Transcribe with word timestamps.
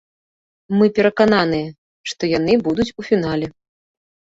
Мы 0.79 0.85
перакананыя, 1.01 1.69
што 2.15 2.23
яны 2.37 2.59
будуць 2.67 2.91
у 2.99 3.11
фінале. 3.13 3.57